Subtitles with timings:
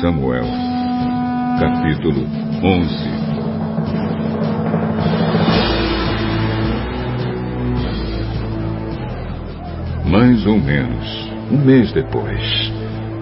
[0.00, 0.44] Samuel,
[1.58, 2.26] capítulo
[2.62, 3.26] 11
[10.10, 12.72] Mais ou menos um mês depois,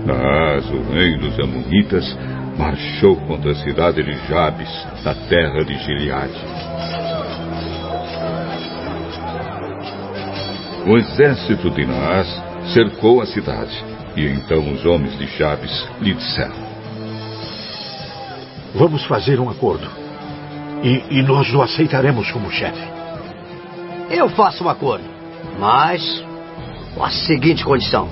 [0.05, 2.19] Naas, o rei dos Amonitas,
[2.59, 4.69] marchou contra a cidade de Jabes,
[5.05, 6.45] na terra de Gileade.
[10.87, 12.29] O exército de Naas
[12.73, 16.55] cercou a cidade, e então os homens de Jabes lhe disseram:
[18.75, 19.89] Vamos fazer um acordo,
[20.83, 22.83] e, e nós o aceitaremos como chefe.
[24.11, 25.05] Eu faço um acordo,
[25.59, 26.25] mas
[26.95, 28.09] com a seguinte condição: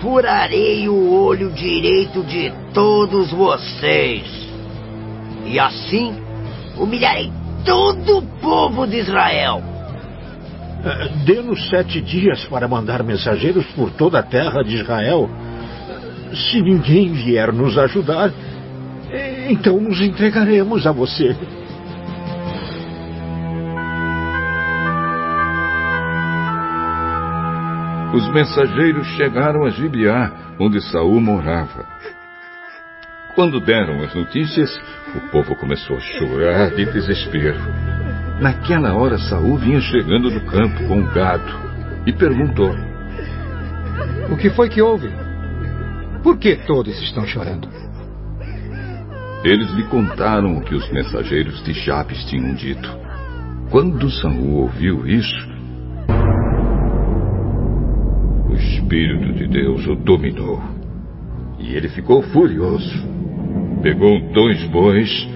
[0.00, 4.24] furarei o olho direito de todos vocês,
[5.44, 6.14] e assim
[6.76, 7.32] humilharei
[7.64, 9.75] todo o povo de Israel.
[11.24, 15.28] Dê-nos sete dias para mandar mensageiros por toda a terra de Israel.
[16.32, 18.30] Se ninguém vier nos ajudar,
[19.48, 21.36] então nos entregaremos a você.
[28.14, 31.84] Os mensageiros chegaram a Gibeá, onde Saul morava.
[33.34, 34.80] Quando deram as notícias,
[35.14, 37.95] o povo começou a chorar de desespero.
[38.40, 41.52] Naquela hora, Saul vinha chegando do campo com o gado
[42.06, 42.70] e perguntou:
[44.30, 45.10] O que foi que houve?
[46.22, 47.68] Por que todos estão chorando?
[49.42, 52.88] Eles lhe contaram o que os mensageiros de Jabes tinham dito.
[53.70, 55.48] Quando Saul ouviu isso,
[58.48, 60.62] o Espírito de Deus o dominou.
[61.58, 63.16] E ele ficou furioso.
[63.82, 65.28] Pegou dois bois,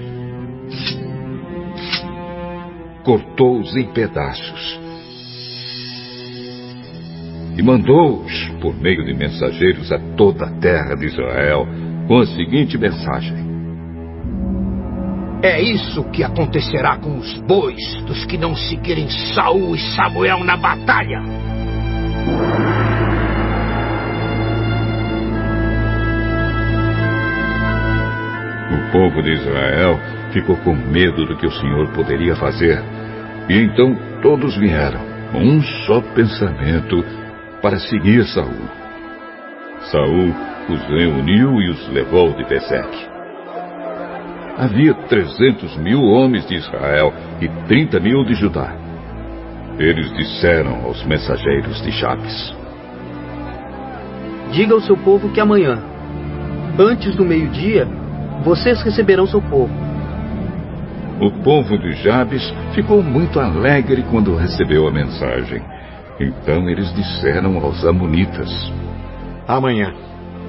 [3.03, 4.79] cortou-os em pedaços
[7.57, 11.67] e mandou-os por meio de mensageiros a toda a terra de Israel
[12.07, 13.35] com a seguinte mensagem:
[15.43, 20.57] É isso que acontecerá com os bois dos que não seguirem Saul e Samuel na
[20.57, 21.21] batalha.
[28.71, 32.81] O povo de Israel ficou com medo do que o Senhor poderia fazer.
[33.49, 35.01] E então todos vieram,
[35.33, 37.03] um só pensamento,
[37.61, 38.81] para seguir Saul.
[39.91, 40.33] Saul
[40.69, 43.09] os reuniu e os levou de Bezeque.
[44.57, 48.75] Havia trezentos mil homens de Israel e trinta mil de Judá.
[49.79, 52.55] Eles disseram aos mensageiros de Jabes:
[54.51, 55.81] Diga ao seu povo que amanhã,
[56.77, 57.87] antes do meio-dia,
[58.43, 59.90] vocês receberão seu povo.
[61.21, 62.41] O povo de Jabes
[62.73, 65.61] ficou muito alegre quando recebeu a mensagem.
[66.19, 68.49] Então eles disseram aos Amonitas:
[69.47, 69.93] Amanhã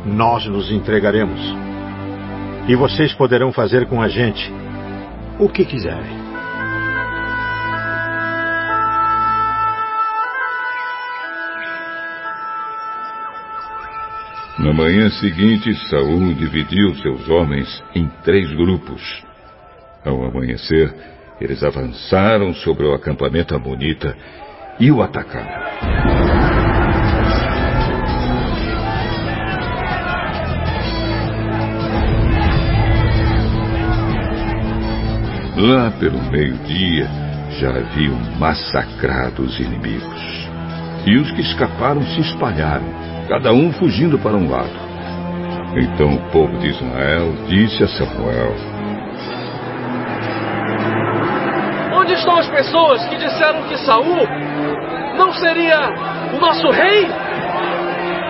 [0.07, 1.41] nós nos entregaremos.
[2.67, 4.51] E vocês poderão fazer com a gente
[5.39, 6.23] o que quiserem.
[14.59, 19.32] Na manhã seguinte, Saul dividiu seus homens em três grupos.
[20.05, 20.93] Ao amanhecer,
[21.41, 24.17] eles avançaram sobre o acampamento amonita
[24.81, 25.63] e o atacaram.
[35.57, 37.07] Lá pelo meio-dia,
[37.61, 40.51] já haviam massacrado os inimigos.
[41.07, 42.87] E os que escaparam se espalharam,
[43.29, 44.93] cada um fugindo para um lado.
[45.77, 48.72] Então o povo de Israel disse a Samuel:
[52.13, 54.29] Onde estão as pessoas que disseram que Saul
[55.17, 55.81] não seria
[56.35, 57.09] o nosso rei?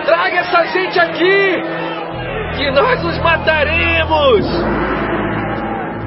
[0.05, 1.61] Traga essa gente aqui,
[2.55, 4.45] que nós os mataremos.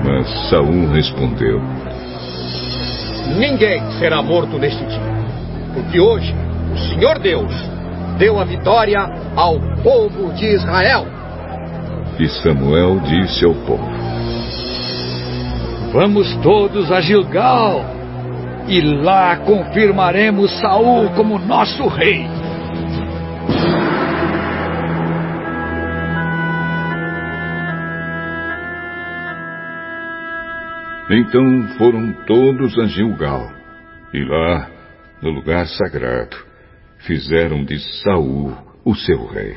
[0.02, 1.61] Mas Saul respondeu:
[3.37, 5.12] Ninguém será morto neste dia,
[5.75, 6.34] porque hoje
[6.73, 7.52] o Senhor Deus
[8.17, 9.00] deu a vitória
[9.37, 11.06] ao povo de Israel.
[12.19, 13.96] E Samuel disse ao povo:
[15.93, 17.81] Vamos todos a Gilgal
[18.69, 22.27] e lá confirmaremos Saul como nosso rei.
[31.09, 33.53] Então foram todos a Gilgal,
[34.12, 34.69] e lá,
[35.23, 36.37] no lugar sagrado,
[36.99, 38.53] fizeram de Saul
[38.85, 39.56] o seu rei.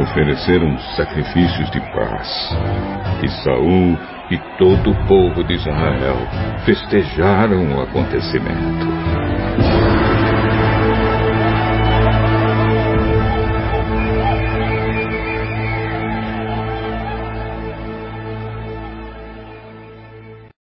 [0.00, 2.28] Ofereceram sacrifícios de paz.
[3.22, 3.98] E Saul
[4.30, 6.16] e todo o povo de Israel
[6.64, 9.41] festejaram o acontecimento.